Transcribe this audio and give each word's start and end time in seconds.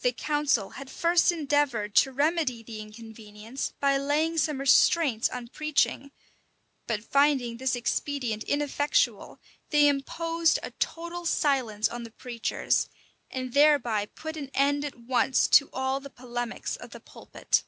The 0.00 0.10
council 0.10 0.70
had 0.70 0.90
first 0.90 1.30
endeavored 1.30 1.94
to 1.94 2.10
remedy 2.10 2.64
the 2.64 2.80
inconvenience 2.80 3.74
by 3.78 3.96
laying 3.96 4.36
some 4.36 4.58
restraints 4.58 5.28
on 5.28 5.46
preaching; 5.46 6.10
but 6.88 7.04
finding 7.04 7.58
this 7.58 7.76
expedient 7.76 8.42
ineffectual, 8.42 9.38
they 9.70 9.86
imposed 9.86 10.58
a 10.64 10.72
total 10.80 11.24
silence 11.26 11.88
on 11.88 12.02
the 12.02 12.10
preachers, 12.10 12.88
and 13.30 13.52
thereby 13.54 14.06
put 14.06 14.36
an 14.36 14.50
end 14.52 14.84
at 14.84 14.96
once 14.98 15.46
to 15.46 15.70
all 15.72 16.00
the 16.00 16.10
polemics 16.10 16.74
of 16.74 16.90
the 16.90 16.98
pulpit. 16.98 17.62